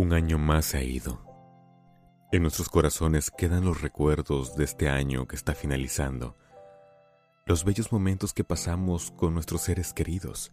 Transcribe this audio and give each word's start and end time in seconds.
Un 0.00 0.14
año 0.14 0.38
más 0.38 0.64
se 0.64 0.78
ha 0.78 0.82
ido. 0.82 1.20
En 2.32 2.40
nuestros 2.40 2.70
corazones 2.70 3.30
quedan 3.30 3.66
los 3.66 3.82
recuerdos 3.82 4.56
de 4.56 4.64
este 4.64 4.88
año 4.88 5.28
que 5.28 5.36
está 5.36 5.54
finalizando, 5.54 6.38
los 7.44 7.66
bellos 7.66 7.92
momentos 7.92 8.32
que 8.32 8.42
pasamos 8.42 9.10
con 9.10 9.34
nuestros 9.34 9.60
seres 9.60 9.92
queridos, 9.92 10.52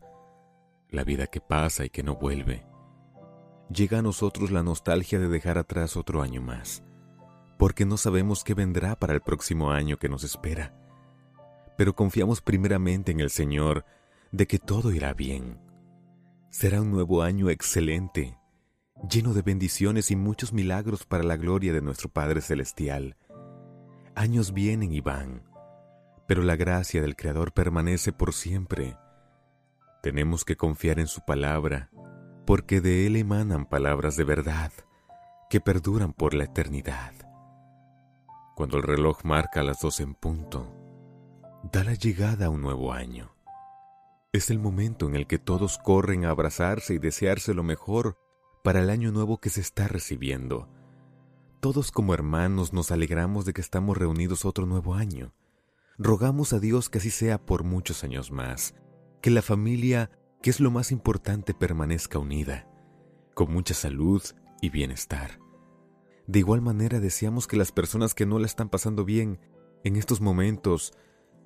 la 0.89 1.05
vida 1.05 1.27
que 1.27 1.39
pasa 1.39 1.85
y 1.85 1.89
que 1.89 2.03
no 2.03 2.17
vuelve. 2.17 2.65
Llega 3.69 3.99
a 3.99 4.01
nosotros 4.01 4.51
la 4.51 4.63
nostalgia 4.63 5.17
de 5.17 5.29
dejar 5.29 5.57
atrás 5.57 5.95
otro 5.95 6.21
año 6.21 6.41
más, 6.41 6.83
porque 7.57 7.85
no 7.85 7.95
sabemos 7.95 8.43
qué 8.43 8.53
vendrá 8.53 8.99
para 8.99 9.13
el 9.13 9.21
próximo 9.21 9.71
año 9.71 9.95
que 9.95 10.09
nos 10.09 10.25
espera. 10.25 10.77
Pero 11.77 11.95
confiamos 11.95 12.41
primeramente 12.41 13.13
en 13.13 13.21
el 13.21 13.29
Señor 13.29 13.85
de 14.33 14.45
que 14.45 14.59
todo 14.59 14.91
irá 14.91 15.13
bien. 15.13 15.57
Será 16.49 16.81
un 16.81 16.91
nuevo 16.91 17.21
año 17.21 17.49
excelente 17.49 18.36
lleno 19.03 19.33
de 19.33 19.41
bendiciones 19.41 20.11
y 20.11 20.15
muchos 20.15 20.53
milagros 20.53 21.05
para 21.05 21.23
la 21.23 21.37
gloria 21.37 21.73
de 21.73 21.81
nuestro 21.81 22.09
Padre 22.09 22.41
Celestial. 22.41 23.15
Años 24.15 24.53
vienen 24.53 24.91
y 24.91 25.01
van, 25.01 25.43
pero 26.27 26.41
la 26.41 26.55
gracia 26.55 27.01
del 27.01 27.15
Creador 27.15 27.53
permanece 27.53 28.11
por 28.11 28.33
siempre. 28.33 28.97
Tenemos 30.01 30.43
que 30.45 30.55
confiar 30.57 30.99
en 30.99 31.07
su 31.07 31.21
palabra, 31.25 31.89
porque 32.45 32.81
de 32.81 33.05
Él 33.07 33.15
emanan 33.15 33.65
palabras 33.65 34.15
de 34.15 34.23
verdad, 34.23 34.71
que 35.49 35.61
perduran 35.61 36.13
por 36.13 36.33
la 36.33 36.45
eternidad. 36.45 37.13
Cuando 38.55 38.77
el 38.77 38.83
reloj 38.83 39.23
marca 39.23 39.63
las 39.63 39.79
dos 39.79 39.99
en 39.99 40.15
punto, 40.15 40.73
da 41.71 41.83
la 41.83 41.93
llegada 41.93 42.47
a 42.47 42.49
un 42.49 42.61
nuevo 42.61 42.91
año. 42.91 43.35
Es 44.33 44.49
el 44.49 44.59
momento 44.59 45.07
en 45.07 45.15
el 45.15 45.27
que 45.27 45.39
todos 45.39 45.77
corren 45.77 46.25
a 46.25 46.31
abrazarse 46.31 46.93
y 46.93 46.97
desearse 46.97 47.53
lo 47.53 47.63
mejor 47.63 48.17
para 48.67 48.81
el 48.81 48.89
año 48.89 49.13
nuevo 49.13 49.37
que 49.37 49.49
se 49.49 49.61
está 49.61 49.87
recibiendo. 49.87 50.67
Todos 51.61 51.89
como 51.89 52.13
hermanos 52.13 52.73
nos 52.73 52.91
alegramos 52.91 53.45
de 53.45 53.53
que 53.53 53.61
estamos 53.61 53.97
reunidos 53.97 54.43
otro 54.43 54.65
nuevo 54.65 54.93
año. 54.93 55.33
Rogamos 55.97 56.51
a 56.51 56.59
Dios 56.59 56.89
que 56.89 56.97
así 56.97 57.09
sea 57.09 57.45
por 57.45 57.63
muchos 57.63 58.03
años 58.03 58.29
más, 58.29 58.75
que 59.21 59.29
la 59.29 59.41
familia, 59.41 60.11
que 60.41 60.49
es 60.49 60.59
lo 60.59 60.69
más 60.69 60.91
importante, 60.91 61.53
permanezca 61.53 62.19
unida, 62.19 62.67
con 63.33 63.53
mucha 63.53 63.73
salud 63.73 64.21
y 64.61 64.69
bienestar. 64.69 65.39
De 66.27 66.39
igual 66.39 66.59
manera 66.59 66.99
deseamos 66.99 67.47
que 67.47 67.55
las 67.55 67.71
personas 67.71 68.13
que 68.13 68.25
no 68.25 68.37
la 68.37 68.47
están 68.47 68.67
pasando 68.67 69.05
bien 69.05 69.39
en 69.85 69.95
estos 69.95 70.19
momentos 70.19 70.91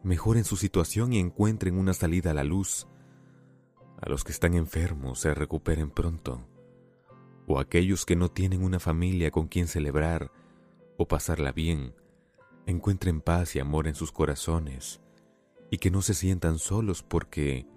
mejoren 0.01 0.43
su 0.43 0.57
situación 0.57 1.13
y 1.13 1.19
encuentren 1.19 1.77
una 1.77 1.93
salida 1.93 2.31
a 2.31 2.33
la 2.33 2.43
luz. 2.43 2.87
A 4.01 4.09
los 4.09 4.23
que 4.23 4.31
están 4.31 4.55
enfermos 4.55 5.19
se 5.19 5.35
recuperen 5.35 5.91
pronto 5.91 6.47
o 7.51 7.59
aquellos 7.59 8.05
que 8.05 8.15
no 8.15 8.29
tienen 8.29 8.63
una 8.63 8.79
familia 8.79 9.29
con 9.29 9.47
quien 9.47 9.67
celebrar 9.67 10.31
o 10.97 11.07
pasarla 11.07 11.51
bien, 11.51 11.93
encuentren 12.65 13.19
paz 13.19 13.55
y 13.55 13.59
amor 13.59 13.87
en 13.87 13.95
sus 13.95 14.11
corazones 14.11 15.01
y 15.69 15.77
que 15.77 15.91
no 15.91 16.01
se 16.01 16.13
sientan 16.13 16.59
solos 16.59 17.03
porque 17.03 17.67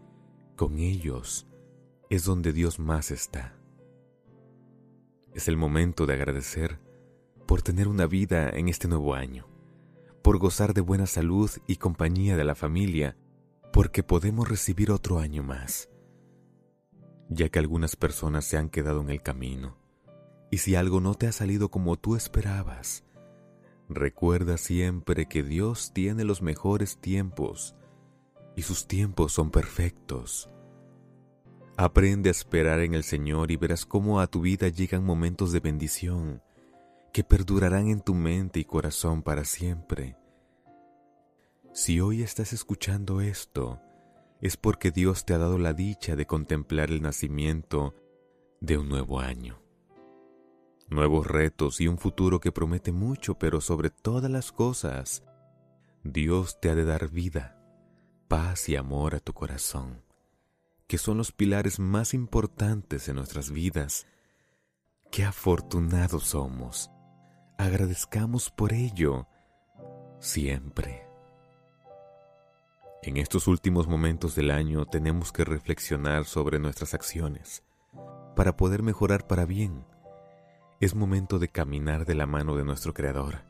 con 0.55 0.79
ellos 0.79 1.49
es 2.09 2.25
donde 2.25 2.53
Dios 2.53 2.79
más 2.79 3.11
está. 3.11 3.57
Es 5.35 5.49
el 5.49 5.57
momento 5.57 6.07
de 6.07 6.15
agradecer 6.15 6.79
por 7.47 7.63
tener 7.63 7.89
una 7.89 8.07
vida 8.07 8.51
en 8.51 8.69
este 8.69 8.87
nuevo 8.87 9.15
año, 9.15 9.49
por 10.23 10.39
gozar 10.39 10.73
de 10.73 10.83
buena 10.83 11.07
salud 11.07 11.51
y 11.67 11.77
compañía 11.77 12.37
de 12.37 12.45
la 12.45 12.55
familia, 12.55 13.17
porque 13.73 14.05
podemos 14.05 14.49
recibir 14.49 14.93
otro 14.93 15.19
año 15.19 15.43
más 15.43 15.89
ya 17.29 17.49
que 17.49 17.59
algunas 17.59 17.97
personas 17.97 18.45
se 18.45 18.57
han 18.57 18.69
quedado 18.69 19.01
en 19.01 19.11
el 19.11 19.23
camino. 19.23 19.77
Y 20.51 20.59
si 20.59 20.77
algo 20.77 21.01
no 21.01 21.15
te 21.15 21.27
ha 21.27 21.33
salido 21.33 21.71
como 21.71 21.97
tú 21.97 22.17
esperabas, 22.17 23.05
recuerda 23.89 24.57
siempre 24.57 25.27
que 25.27 25.43
Dios 25.43 25.93
tiene 25.93 26.25
los 26.25 26.43
mejores 26.43 26.99
tiempos 26.99 27.75
y 28.57 28.63
sus 28.63 28.87
tiempos 28.87 29.33
son 29.33 29.51
perfectos. 29.51 30.51
Aprende 31.77 32.29
a 32.29 32.33
esperar 32.33 32.81
en 32.81 32.95
el 32.95 33.03
Señor 33.03 33.51
y 33.51 33.57
verás 33.57 33.85
cómo 33.85 34.21
a 34.21 34.29
tu 34.29 34.43
vida 34.43 34.69
llegan 34.69 35.05
momentos 35.05 35.51
de 35.51 35.61
bendición 35.61 36.43
que 37.13 37.25
perdurarán 37.25 37.89
en 37.89 38.01
tu 38.01 38.15
mente 38.15 38.61
y 38.61 38.65
corazón 38.65 39.23
para 39.23 39.45
siempre. 39.45 40.17
Si 41.73 42.01
hoy 42.01 42.23
estás 42.23 42.53
escuchando 42.53 43.21
esto, 43.21 43.81
es 44.41 44.57
porque 44.57 44.91
Dios 44.91 45.25
te 45.25 45.35
ha 45.35 45.39
dado 45.39 45.59
la 45.59 45.73
dicha 45.73 46.17
de 46.17 46.27
contemplar 46.27 46.91
el 46.91 47.03
nacimiento 47.03 47.95
de 48.61 48.79
un 48.79 48.89
nuevo 48.89 49.21
año. 49.21 49.61
Nuevos 50.89 51.27
retos 51.27 51.81
y 51.81 51.89
un 51.89 51.99
futuro 51.99 52.41
que 52.41 52.53
promete 52.53 52.93
mucho, 52.93 53.39
pero 53.39 53.61
sobre 53.61 53.91
todas 53.91 54.31
las 54.31 54.53
cosas, 54.53 55.23
Dios 56.03 56.61
te 56.61 56.71
ha 56.71 56.75
de 56.75 56.85
dar 56.85 57.09
vida, 57.09 57.59
paz 58.29 58.69
y 58.69 58.77
amor 58.77 59.15
a 59.15 59.21
tu 59.21 59.33
corazón, 59.33 60.03
que 60.87 60.99
son 60.99 61.17
los 61.17 61.33
pilares 61.33 61.79
más 61.79 62.13
importantes 62.13 63.09
en 63.09 63.17
nuestras 63.17 63.51
vidas. 63.51 64.07
Qué 65.11 65.25
afortunados 65.25 66.25
somos. 66.25 66.91
Agradezcamos 67.57 68.51
por 68.51 68.73
ello 68.73 69.27
siempre. 70.21 71.14
En 73.07 73.19
estos 73.19 73.49
últimos 73.49 73.87
momentos 73.87 74.35
del 74.35 74.51
año 74.51 74.87
tenemos 74.87 75.31
que 75.31 75.45
reflexionar 75.45 76.25
sobre 76.25 76.59
nuestras 76.59 76.95
acciones 76.95 77.63
para 78.35 78.57
poder 78.57 78.83
mejorar 78.83 79.27
para 79.27 79.45
bien. 79.45 79.85
Es 80.81 80.95
momento 80.95 81.39
de 81.39 81.49
caminar 81.49 82.07
de 82.07 82.15
la 82.15 82.27
mano 82.27 82.57
de 82.57 82.65
nuestro 82.65 82.95
Creador 82.95 83.43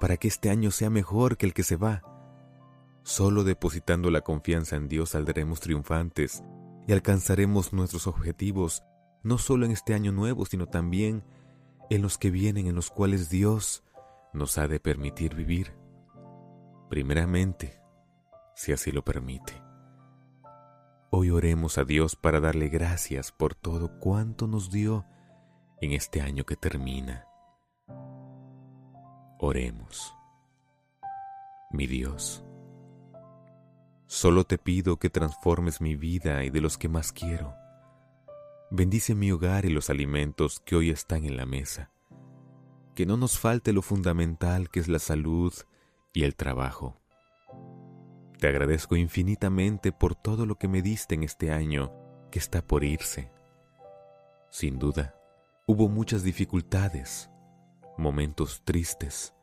para 0.00 0.16
que 0.16 0.28
este 0.28 0.48
año 0.48 0.70
sea 0.70 0.88
mejor 0.88 1.36
que 1.36 1.44
el 1.44 1.52
que 1.52 1.64
se 1.64 1.76
va. 1.76 2.02
Solo 3.02 3.44
depositando 3.44 4.10
la 4.10 4.22
confianza 4.22 4.76
en 4.76 4.88
Dios 4.88 5.10
saldremos 5.10 5.60
triunfantes 5.60 6.42
y 6.86 6.92
alcanzaremos 6.94 7.74
nuestros 7.74 8.06
objetivos, 8.06 8.84
no 9.22 9.36
solo 9.36 9.66
en 9.66 9.72
este 9.72 9.92
año 9.92 10.12
nuevo, 10.12 10.46
sino 10.46 10.64
también 10.64 11.24
en 11.90 12.00
los 12.00 12.16
que 12.16 12.30
vienen, 12.30 12.66
en 12.66 12.74
los 12.74 12.88
cuales 12.88 13.28
Dios 13.28 13.84
nos 14.32 14.56
ha 14.56 14.66
de 14.66 14.80
permitir 14.80 15.34
vivir. 15.34 15.74
Primeramente, 16.88 17.77
si 18.58 18.72
así 18.72 18.90
lo 18.90 19.04
permite. 19.04 19.62
Hoy 21.10 21.30
oremos 21.30 21.78
a 21.78 21.84
Dios 21.84 22.16
para 22.16 22.40
darle 22.40 22.68
gracias 22.68 23.30
por 23.30 23.54
todo 23.54 24.00
cuanto 24.00 24.48
nos 24.48 24.72
dio 24.72 25.06
en 25.80 25.92
este 25.92 26.20
año 26.20 26.44
que 26.44 26.56
termina. 26.56 27.24
Oremos. 29.38 30.12
Mi 31.70 31.86
Dios, 31.86 32.44
solo 34.08 34.42
te 34.42 34.58
pido 34.58 34.96
que 34.96 35.08
transformes 35.08 35.80
mi 35.80 35.94
vida 35.94 36.42
y 36.42 36.50
de 36.50 36.60
los 36.60 36.78
que 36.78 36.88
más 36.88 37.12
quiero. 37.12 37.54
Bendice 38.72 39.14
mi 39.14 39.30
hogar 39.30 39.66
y 39.66 39.68
los 39.68 39.88
alimentos 39.88 40.58
que 40.58 40.74
hoy 40.74 40.90
están 40.90 41.24
en 41.24 41.36
la 41.36 41.46
mesa. 41.46 41.92
Que 42.96 43.06
no 43.06 43.16
nos 43.16 43.38
falte 43.38 43.72
lo 43.72 43.82
fundamental 43.82 44.68
que 44.68 44.80
es 44.80 44.88
la 44.88 44.98
salud 44.98 45.54
y 46.12 46.24
el 46.24 46.34
trabajo 46.34 47.00
te 48.38 48.46
agradezco 48.46 48.94
infinitamente 48.96 49.90
por 49.90 50.14
todo 50.14 50.46
lo 50.46 50.56
que 50.56 50.68
me 50.68 50.80
diste 50.80 51.16
en 51.16 51.24
este 51.24 51.50
año 51.50 51.92
que 52.30 52.38
está 52.38 52.62
por 52.62 52.84
irse. 52.84 53.32
Sin 54.48 54.78
duda, 54.78 55.16
hubo 55.66 55.88
muchas 55.88 56.22
dificultades, 56.22 57.30
momentos 57.96 58.62
tristes, 58.64 59.34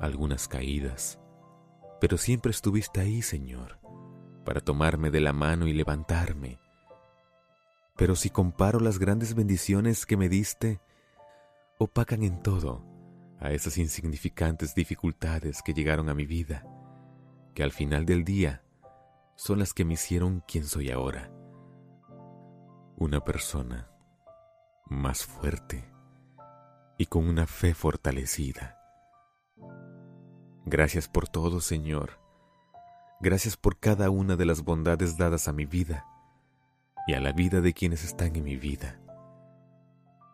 algunas 0.00 0.46
caídas, 0.46 1.18
pero 2.00 2.16
siempre 2.16 2.52
estuviste 2.52 3.00
ahí, 3.00 3.22
Señor, 3.22 3.80
para 4.44 4.60
tomarme 4.60 5.10
de 5.10 5.20
la 5.20 5.32
mano 5.32 5.66
y 5.66 5.72
levantarme. 5.72 6.60
Pero 7.96 8.14
si 8.14 8.30
comparo 8.30 8.78
las 8.78 8.98
grandes 9.00 9.34
bendiciones 9.34 10.06
que 10.06 10.16
me 10.16 10.28
diste, 10.28 10.80
opacan 11.78 12.22
en 12.22 12.40
todo 12.40 12.84
a 13.40 13.50
esas 13.50 13.78
insignificantes 13.78 14.76
dificultades 14.76 15.60
que 15.62 15.74
llegaron 15.74 16.08
a 16.08 16.14
mi 16.14 16.24
vida 16.24 16.64
que 17.54 17.62
al 17.62 17.72
final 17.72 18.06
del 18.06 18.24
día 18.24 18.62
son 19.36 19.58
las 19.58 19.74
que 19.74 19.84
me 19.84 19.94
hicieron 19.94 20.42
quien 20.46 20.64
soy 20.64 20.90
ahora. 20.90 21.30
Una 22.96 23.24
persona 23.24 23.90
más 24.86 25.24
fuerte 25.24 25.84
y 26.98 27.06
con 27.06 27.28
una 27.28 27.46
fe 27.46 27.74
fortalecida. 27.74 28.78
Gracias 30.64 31.08
por 31.08 31.28
todo, 31.28 31.60
Señor. 31.60 32.20
Gracias 33.20 33.56
por 33.56 33.78
cada 33.80 34.10
una 34.10 34.36
de 34.36 34.46
las 34.46 34.62
bondades 34.62 35.16
dadas 35.16 35.48
a 35.48 35.52
mi 35.52 35.66
vida 35.66 36.06
y 37.06 37.14
a 37.14 37.20
la 37.20 37.32
vida 37.32 37.60
de 37.60 37.72
quienes 37.72 38.04
están 38.04 38.36
en 38.36 38.44
mi 38.44 38.56
vida. 38.56 39.00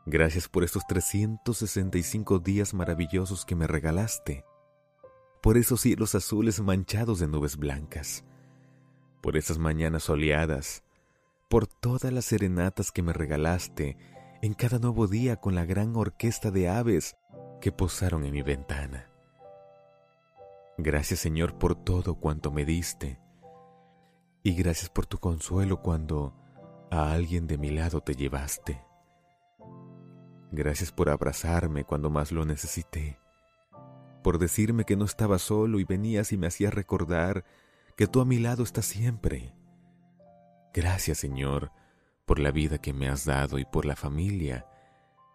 Gracias 0.06 0.48
por 0.48 0.64
estos 0.64 0.86
365 0.86 2.38
días 2.38 2.72
maravillosos 2.72 3.44
que 3.44 3.54
me 3.54 3.66
regalaste 3.66 4.44
por 5.42 5.56
esos 5.56 5.80
cielos 5.80 6.14
azules 6.14 6.60
manchados 6.60 7.20
de 7.20 7.28
nubes 7.28 7.56
blancas, 7.56 8.24
por 9.20 9.36
esas 9.36 9.58
mañanas 9.58 10.04
soleadas, 10.04 10.82
por 11.48 11.66
todas 11.66 12.12
las 12.12 12.26
serenatas 12.26 12.92
que 12.92 13.02
me 13.02 13.12
regalaste 13.12 13.96
en 14.42 14.54
cada 14.54 14.78
nuevo 14.78 15.06
día 15.06 15.36
con 15.36 15.54
la 15.54 15.64
gran 15.64 15.96
orquesta 15.96 16.50
de 16.50 16.68
aves 16.68 17.16
que 17.60 17.72
posaron 17.72 18.24
en 18.24 18.32
mi 18.32 18.42
ventana. 18.42 19.10
Gracias 20.76 21.20
Señor 21.20 21.58
por 21.58 21.74
todo 21.74 22.14
cuanto 22.16 22.52
me 22.52 22.64
diste 22.64 23.18
y 24.42 24.54
gracias 24.54 24.90
por 24.90 25.06
tu 25.06 25.18
consuelo 25.18 25.82
cuando 25.82 26.34
a 26.90 27.12
alguien 27.12 27.46
de 27.46 27.58
mi 27.58 27.70
lado 27.70 28.00
te 28.00 28.14
llevaste. 28.14 28.82
Gracias 30.50 30.92
por 30.92 31.10
abrazarme 31.10 31.84
cuando 31.84 32.08
más 32.10 32.32
lo 32.32 32.44
necesité, 32.44 33.18
por 34.22 34.38
decirme 34.38 34.84
que 34.84 34.96
no 34.96 35.04
estaba 35.04 35.38
solo 35.38 35.78
y 35.80 35.84
venías 35.84 36.32
y 36.32 36.36
me 36.36 36.46
hacías 36.46 36.74
recordar 36.74 37.44
que 37.96 38.06
tú 38.06 38.20
a 38.20 38.24
mi 38.24 38.38
lado 38.38 38.62
estás 38.62 38.86
siempre. 38.86 39.54
Gracias 40.72 41.18
Señor 41.18 41.72
por 42.26 42.38
la 42.38 42.50
vida 42.50 42.78
que 42.78 42.92
me 42.92 43.08
has 43.08 43.24
dado 43.24 43.58
y 43.58 43.64
por 43.64 43.86
la 43.86 43.96
familia 43.96 44.66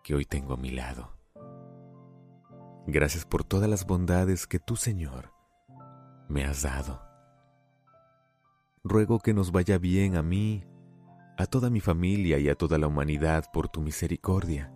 que 0.03 0.15
hoy 0.15 0.25
tengo 0.25 0.53
a 0.53 0.57
mi 0.57 0.69
lado. 0.69 1.11
Gracias 2.85 3.25
por 3.25 3.43
todas 3.43 3.69
las 3.69 3.87
bondades 3.87 4.45
que 4.45 4.59
tú, 4.59 4.75
Señor, 4.75 5.31
me 6.27 6.43
has 6.43 6.63
dado. 6.63 7.01
Ruego 8.83 9.19
que 9.19 9.33
nos 9.33 9.51
vaya 9.51 9.77
bien 9.77 10.17
a 10.17 10.21
mí, 10.21 10.65
a 11.37 11.45
toda 11.45 11.69
mi 11.69 11.79
familia 11.79 12.37
y 12.39 12.49
a 12.49 12.55
toda 12.55 12.77
la 12.77 12.87
humanidad 12.87 13.45
por 13.53 13.69
tu 13.69 13.81
misericordia. 13.81 14.73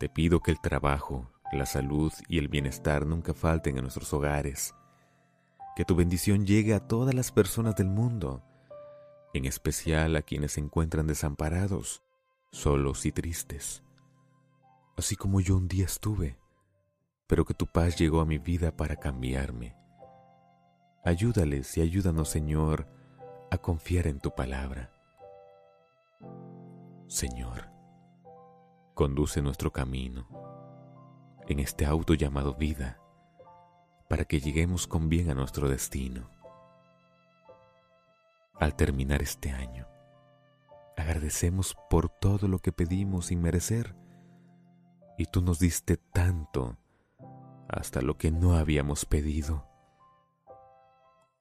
Te 0.00 0.08
pido 0.08 0.40
que 0.40 0.50
el 0.50 0.60
trabajo, 0.60 1.30
la 1.56 1.66
salud 1.66 2.12
y 2.28 2.38
el 2.38 2.48
bienestar 2.48 3.06
nunca 3.06 3.34
falten 3.34 3.76
en 3.76 3.82
nuestros 3.82 4.12
hogares. 4.12 4.74
Que 5.74 5.84
tu 5.84 5.96
bendición 5.96 6.46
llegue 6.46 6.74
a 6.74 6.86
todas 6.86 7.14
las 7.14 7.32
personas 7.32 7.74
del 7.76 7.88
mundo, 7.88 8.42
en 9.34 9.44
especial 9.44 10.16
a 10.16 10.22
quienes 10.22 10.52
se 10.52 10.60
encuentran 10.60 11.06
desamparados, 11.06 12.02
solos 12.52 13.04
y 13.06 13.12
tristes. 13.12 13.82
Así 14.96 15.16
como 15.16 15.40
yo 15.40 15.56
un 15.56 15.68
día 15.68 15.84
estuve, 15.84 16.38
pero 17.26 17.44
que 17.44 17.54
tu 17.54 17.66
paz 17.66 17.96
llegó 17.96 18.20
a 18.20 18.26
mi 18.26 18.38
vida 18.38 18.76
para 18.76 18.96
cambiarme. 18.96 19.76
Ayúdales 21.04 21.76
y 21.78 21.80
ayúdanos, 21.80 22.28
Señor, 22.28 22.86
a 23.50 23.58
confiar 23.58 24.06
en 24.06 24.20
tu 24.20 24.34
palabra. 24.34 24.92
Señor, 27.08 27.70
conduce 28.94 29.42
nuestro 29.42 29.72
camino 29.72 30.28
en 31.50 31.58
este 31.58 31.84
auto 31.84 32.14
llamado 32.14 32.54
vida 32.54 33.00
para 34.08 34.24
que 34.24 34.38
lleguemos 34.38 34.86
con 34.86 35.08
bien 35.08 35.30
a 35.30 35.34
nuestro 35.34 35.68
destino. 35.68 36.30
Al 38.54 38.76
terminar 38.76 39.20
este 39.20 39.50
año, 39.50 39.88
agradecemos 40.96 41.76
por 41.88 42.08
todo 42.08 42.46
lo 42.46 42.60
que 42.60 42.70
pedimos 42.70 43.26
sin 43.26 43.42
merecer 43.42 43.96
y 45.18 45.24
tú 45.24 45.42
nos 45.42 45.58
diste 45.58 45.96
tanto 45.96 46.76
hasta 47.68 48.00
lo 48.00 48.16
que 48.16 48.30
no 48.30 48.54
habíamos 48.54 49.04
pedido. 49.04 49.66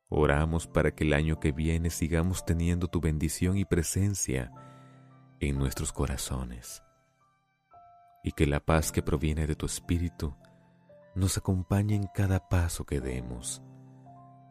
Oramos 0.09 0.65
para 0.65 0.95
que 0.95 1.03
el 1.03 1.13
año 1.13 1.39
que 1.39 1.51
viene 1.51 1.91
sigamos 1.91 2.45
teniendo 2.45 2.87
tu 2.87 2.99
bendición 2.99 3.57
y 3.57 3.65
presencia 3.65 4.51
en 5.39 5.59
nuestros 5.59 5.93
corazones 5.93 6.81
y 8.23 8.31
que 8.31 8.45
la 8.45 8.59
paz 8.59 8.91
que 8.91 9.01
proviene 9.01 9.47
de 9.47 9.55
tu 9.55 9.65
espíritu 9.65 10.35
nos 11.15 11.37
acompañe 11.37 11.95
en 11.95 12.07
cada 12.07 12.47
paso 12.49 12.85
que 12.85 12.99
demos, 12.99 13.61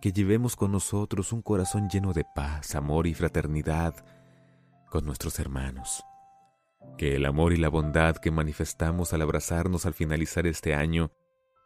que 0.00 0.12
llevemos 0.12 0.56
con 0.56 0.72
nosotros 0.72 1.32
un 1.32 1.42
corazón 1.42 1.88
lleno 1.88 2.12
de 2.12 2.24
paz, 2.34 2.74
amor 2.74 3.06
y 3.06 3.14
fraternidad 3.14 3.94
con 4.90 5.04
nuestros 5.04 5.38
hermanos, 5.38 6.04
que 6.96 7.16
el 7.16 7.26
amor 7.26 7.52
y 7.52 7.56
la 7.56 7.68
bondad 7.68 8.16
que 8.16 8.30
manifestamos 8.30 9.12
al 9.12 9.22
abrazarnos 9.22 9.86
al 9.86 9.94
finalizar 9.94 10.46
este 10.46 10.74
año 10.74 11.10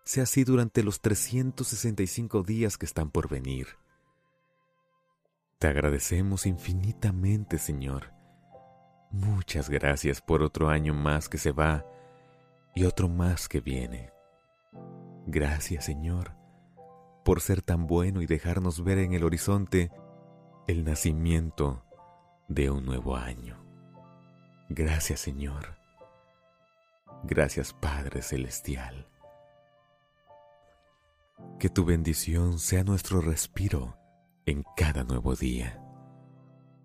sea 0.05 0.25
así 0.25 0.45
durante 0.45 0.83
los 0.83 1.01
365 1.01 2.43
días 2.43 2.77
que 2.77 2.87
están 2.87 3.11
por 3.11 3.29
venir. 3.29 3.69
Te 5.59 5.69
agradecemos 5.69 6.47
infinitamente, 6.47 7.59
Señor. 7.59 8.13
Muchas 9.13 9.69
gracias 9.69 10.23
por 10.23 10.43
otro 10.43 10.71
año 10.71 10.95
más 10.95 11.29
que 11.29 11.37
se 11.37 11.53
va 11.53 11.85
y 12.75 12.85
otro 12.85 13.09
más 13.09 13.47
que 13.47 13.61
viene. 13.61 14.11
Gracias, 15.27 15.85
Señor, 15.85 16.33
por 17.23 17.43
ser 17.43 17.61
tan 17.61 17.87
bueno 17.87 18.23
y 18.23 18.27
dejarnos 18.27 18.83
ver 18.83 18.99
en 18.99 19.13
el 19.13 19.25
horizonte 19.25 19.93
el 20.67 20.85
nacimiento 20.85 21.85
de 22.49 22.71
un 22.71 22.87
nuevo 22.87 23.15
año. 23.15 23.63
Gracias, 24.71 25.21
Señor. 25.21 25.77
Gracias, 27.25 27.75
Padre 27.75 28.23
Celestial. 28.23 29.07
Que 31.59 31.69
tu 31.69 31.85
bendición 31.85 32.59
sea 32.59 32.83
nuestro 32.83 33.21
respiro 33.21 33.99
en 34.47 34.65
cada 34.75 35.05
nuevo 35.05 35.37
día. 35.37 35.82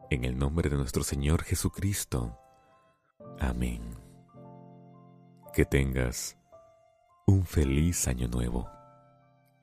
En 0.10 0.24
el 0.24 0.38
nombre 0.38 0.70
de 0.70 0.78
nuestro 0.78 1.04
Señor 1.04 1.44
Jesucristo. 1.44 2.40
Amén. 3.40 3.82
Que 5.54 5.66
tengas 5.66 6.38
un 7.26 7.44
feliz 7.44 8.08
año 8.08 8.30
nuevo 8.30 8.70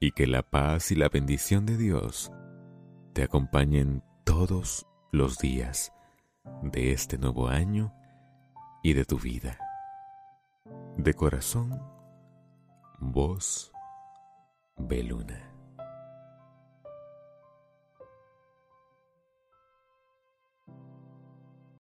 y 0.01 0.13
que 0.13 0.27
la 0.27 0.43
paz 0.43 0.91
y 0.91 0.97
la 0.97 1.09
bendición 1.09 1.65
de 1.65 1.79
Dios 1.79 2.31
te 3.15 3.23
acompañen 3.23 4.05
todos 4.25 4.87
los 5.13 5.39
días 5.39 5.95
de 6.63 6.93
este 6.93 7.17
nuevo 7.17 7.49
año 7.49 7.95
y 8.83 8.93
de 8.93 9.07
tu 9.07 9.19
vida. 9.19 9.59
De 10.99 11.15
corazón, 11.15 11.83
voz 12.99 13.73
Beluna. 14.77 15.54